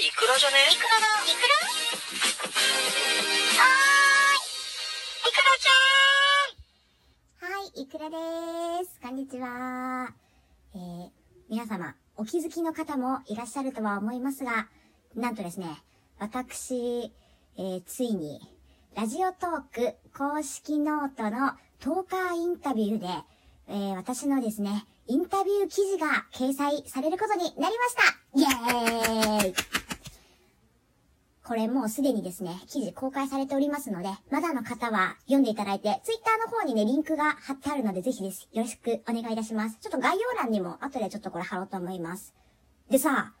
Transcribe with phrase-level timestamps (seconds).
[0.00, 0.56] イクラじゃね？
[0.72, 1.04] イクラだ。
[1.28, 1.60] イクラ
[3.60, 4.40] はー
[5.28, 5.28] い。
[5.28, 7.52] イクラちゃん。
[7.52, 8.98] はい、イクラでーす。
[9.02, 10.14] こんにちは。
[10.74, 11.10] えー、
[11.50, 14.68] 皆様、お気づきの方もいらっしゃるとは思いますが、
[15.14, 15.66] なんとですね、
[16.18, 17.12] 私、
[17.58, 18.40] えー、ついに、
[18.96, 23.06] ラジオトーク公式ノートのトーカーインタビューで、
[23.68, 29.54] えー、私のですね、インタビュー記事が掲載されることになりましたイエーイ
[31.44, 38.48] これもうすでにですね、記事公開されておりますので、まだの方は読んでいただいて、ツイッターの方にね、リンクが貼ってあるので、ぜひです。
[38.52, 39.78] よろしくお願いいたします。
[39.80, 42.34] ちょっと概要欄にも後でちょっとこれ貼ろうと思います。
[42.90, 43.32] でさ、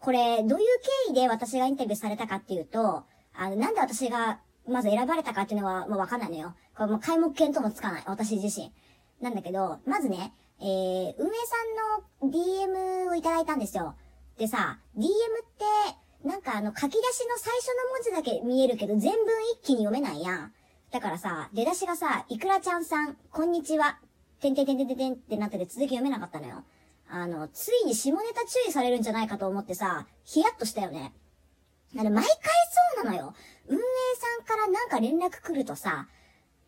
[0.00, 0.66] これ、どういう
[1.06, 3.04] 経緯で私がインタビューされたかっていうと、
[3.34, 6.54] あの、なんで私がまず選ばれたかっていうのはもうわかんないのよ。
[6.76, 8.02] これもう開目見ともつかない。
[8.06, 8.72] 私自身。
[9.20, 11.30] なんだけど、まずね、えー、運営
[12.20, 13.94] さんの DM をいただいたんですよ。
[14.38, 15.06] でさ、DM っ
[15.58, 15.64] て、
[16.24, 19.18] なんかあの書き出しの最初の文字だけ見えるけど全文
[19.52, 20.52] 一気に読めないやん。
[20.90, 23.98] だからさ、出だしがさ、いくらちゃんさん、こんにちは、
[24.40, 26.64] てんてんてんてんてんてんってなってて続き読めなかったのよ。
[27.10, 31.12] あの、ついに下ネタ注意されるんじゃないかと思ってさ、ヒヤッとしたよね。
[31.98, 32.32] あれ、毎回
[32.94, 33.34] そうなのよ。
[33.66, 33.80] 運営
[34.38, 36.08] さんからなんか連絡来るとさ、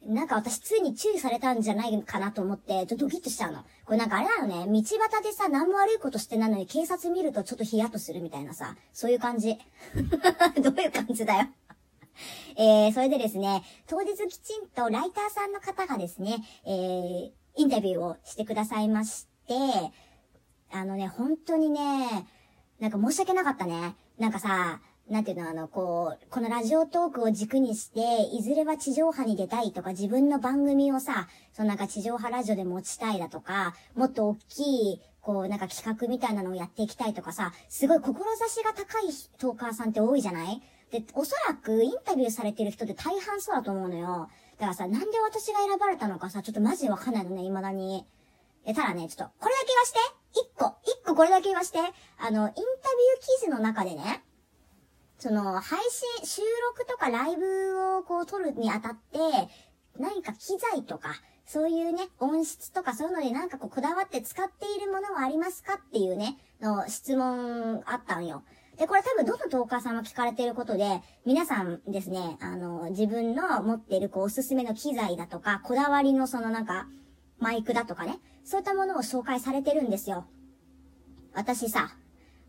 [0.07, 3.65] なんか私ついに注意されたんじゃないかなと思って、ちょっとドキッとしちゃうの。
[3.85, 9.59] これなんかあれなのね、道端でさ、何も悪いことしてないのに警察見るとちょっとヒヤッとするみたいなさ、そういう感じ。
[10.63, 11.49] どういう感じだよ。
[12.57, 19.55] えー、それでですね、当日きちんとライターさんの方がですね、えー、インタビューをしてくださいまして、
[20.73, 22.27] あのね、本当にね、
[22.81, 23.97] なんか申し訳なかったね。
[24.19, 28.01] なんかさ、なんていうの、あの、こう、このラジオトークを軸にして、
[28.33, 39.05] いずれは地上波に出たいとか、自分の番組をさ、そのなんか地上波ラジオで持ちたいだとか、もっと大きい、こう、なんか企画みたいなのをやっていきたいとかさ、すごい志が高い
[39.39, 40.61] トーカーさんって多いじゃない？
[40.91, 44.29] で、おそらくインタビューされてる人って大半そうだと思うのよ。
[44.59, 48.05] だからさ、なんで私が選ばれたのかさ、ちょっとマジでわかんないのね、未だに。
[48.65, 49.99] え、ただね、ちょっと、これだけ言わして
[50.33, 52.57] 一個、一個これだけ言わしてあの、インタビュー
[53.21, 54.23] 記事の中でね、
[55.19, 59.19] その、配信、収録とかライブをこう撮るにあたって、
[59.99, 61.15] 何か機材とか、
[61.47, 68.43] そういうね、音質とかそういうのでなんかこうこだわって使っているものはありますかっていうね、の質問あったんよ。
[68.77, 76.87] で、これ多分どのトーカーさんも聞かれていることで、皆さんですね、あの、自分の持っているこうおすすめの機材だとか、こだわりのそのなんか、
[77.39, 80.27] マイクだとかね、そういったものを紹介されてるんですよ。
[81.33, 81.91] 私さ、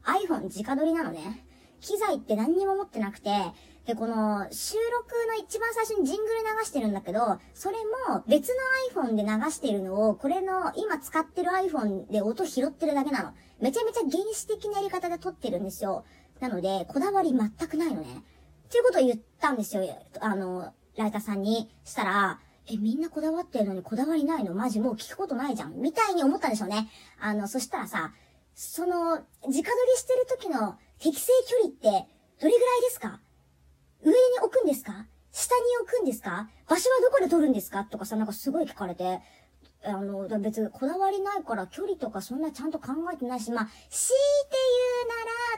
[0.03, 1.46] iPhone 直撮りなのね。
[1.81, 3.31] 機材って何にも持ってなくて、
[3.85, 7.77] で、この収録の一番最初にジングル流してるんだけど、それ
[8.09, 8.49] も別
[8.93, 13.31] の iPhone で流してるのを、これの今使ってる iPhone で音拾ってるだけなの。
[13.61, 16.03] めちゃめちゃ原始的なやり方で撮ってるんですよ。
[16.41, 18.07] なので、こだわり全くないのね。
[18.67, 19.83] っていうことを言ったんですよ。
[20.19, 21.73] あの、ライターさんに。
[21.85, 22.39] したら、
[22.69, 24.53] え、みんなこだわってるのにこだわりないの？
[24.53, 25.79] マジもう聞くことないじゃん。
[25.79, 26.89] みたいに思ったんでしょうね。
[27.21, 28.11] あの、そしたらさ、
[28.53, 29.63] その、直撮り
[29.95, 32.09] してる時の適正距離って
[32.39, 33.19] どれぐらいですか？
[34.03, 35.05] 上に置くんですか？
[35.31, 36.49] 下に置くんですか？
[36.67, 37.83] 場所はどこで撮るんですか？
[37.83, 39.21] とかさ、なんかすごい聞かれて、
[39.83, 44.19] あの、別にこだわりないから距離とかそんなちゃんと考えてないし、まあ、強い
[44.49, 44.57] て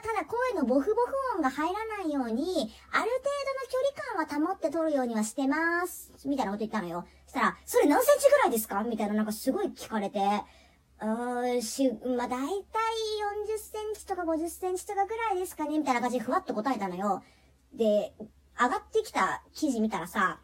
[0.02, 3.78] 言うなら、ただ声のボフボフ音が入らないように、ある程度の距
[4.16, 6.12] 離感は保って撮るようにはしてます。
[6.26, 7.06] みたいなこと言ったのよ。
[7.24, 8.82] そしたら、それ何センチぐらいですか？
[8.84, 10.20] みたいななんかすごい聞かれて、
[11.02, 17.22] うん、し、まあ、だいたい40センチとか50センチとかぐらいですかねみたいな感じでふわっと答えたのよ。
[17.72, 18.12] で、
[18.60, 20.40] 上がってきた記事見たらさ、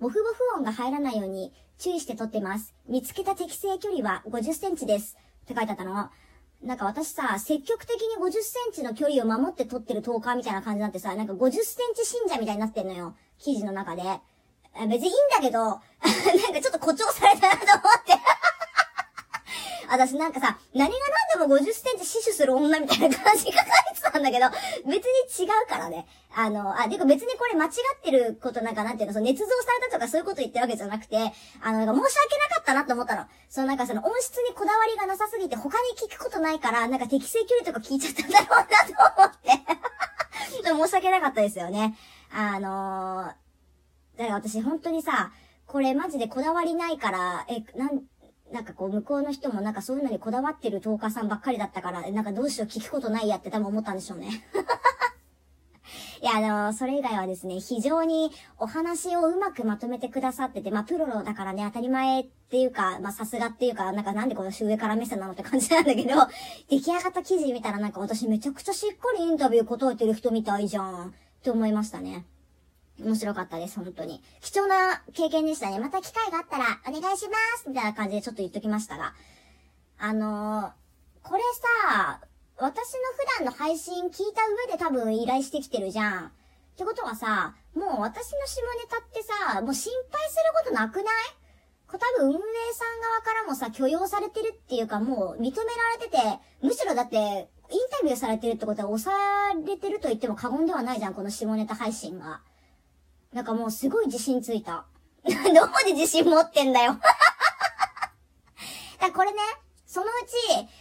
[0.00, 2.74] ボフボフ音が入らないように注意して撮ってます。
[2.88, 5.18] 見つけた適正距離は50センチです。
[5.42, 6.10] って書いてあったの。
[6.62, 13.14] なんか私さ、積極的に50センチの距離を守って撮ってるトーカーみたいな感じになってさ、なんか50センチ信者みたいになってんのよ。
[13.38, 14.02] 記事の中で。
[14.88, 15.80] 別にいいんだけど、 なんか
[16.62, 18.12] ちょっと誇張されたなと思って
[19.90, 20.94] 私なんかさ、何が
[21.34, 24.46] 何でも50センチ死守する女みたいな感じが書いてたんだけど、
[24.86, 26.06] 別に違うからね。
[26.34, 27.72] あの、あ、でか別にこれ間違っ
[28.02, 29.50] てることなんかなんていうの、その捏造さ
[29.82, 31.16] れたとかそういうこと言ってるわけじゃなくて、
[31.60, 33.26] あの、なんか申し訳なかったなと思ったの。
[33.48, 39.50] そのなんかその音質にこだわりがなさすぎて他に聞くことないから、なんか適正距離とか聞いちゃったんだろうなと思って。
[40.62, 41.96] 申し訳なかったですよね。
[42.32, 45.32] あのー、だから私本当にさ、
[45.66, 48.02] これマジでこだわりないから、え、なん、
[48.52, 54.44] なんかこう、向こうの人もなんかそういうのにこだわってるトーカーさんばっかりだったから、なんかどうしよう聞くことないやって多分思ったんでしょうね。
[56.22, 66.14] いや、あの、それ以外はですね、非常にお話をうまくまとめてくださってて、まあ、プロロだからね、当たり前っていうか、まあ、さすがっていうか、なんかなんでこの上から目線なのって感じなんだけど、
[66.68, 72.26] 出来上がった記事見たらなんか私めちゃくちゃしっかりインタビュー答えてる人みたいじゃん、って思いましたね。
[73.02, 74.22] 面白かったです、本当に。
[74.40, 75.78] 貴重な経験でしたね。
[75.78, 79.14] また機会があったら、お願いしますみたいな感じでちょっと言っときましたが。
[79.98, 81.42] あのー、これ
[81.88, 82.20] さ、
[82.58, 86.26] 私の普段の配信聞いた上で多分依頼してきてるじゃん。
[86.26, 86.30] っ
[86.76, 91.04] てことはさ、もう私の下ネタってさ、もう心配することなくない？
[91.86, 92.38] こ多分運営
[92.72, 95.52] さん側からもさ、許容されてるっていうかもう認めら
[95.98, 96.16] れてて、
[96.62, 102.40] むしろだって、インタビューされてるってことは押されてると言っても過言ではないじゃん、この下ネタ配信が。
[103.32, 104.86] なんかもうすごい自信ついた。
[105.24, 105.38] どこ
[105.84, 106.98] で自信持ってんだよ
[109.00, 109.38] だこれね、
[109.86, 110.34] そのうち、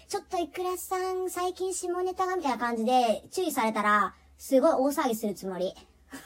[0.07, 5.75] ちょっといくらさん最近下ネタがみたいな感じで注意されたら、すごい大騒ぎするつもり。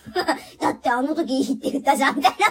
[0.61, 2.47] だってあの時いいって言ったじゃん、みたいな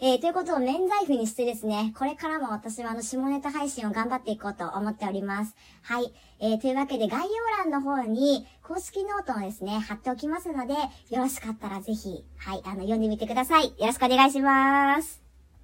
[0.00, 5.56] えー、ということを免罪符にしてですね、これからも私はあの、下ネタ配信を頑張っていこうと思っております。
[5.82, 6.12] はい。
[6.40, 7.26] えー、というわけで概要
[7.64, 13.66] 欄の方に公式ノートをですね、貼っておきますので、よろしかったらぜひ、はい、あの、読んでみてください。
[13.66, 15.27] よろしくお願いします。